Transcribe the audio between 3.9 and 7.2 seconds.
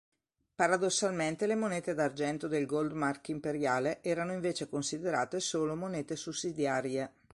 erano invece considerate solo monete sussidiarie.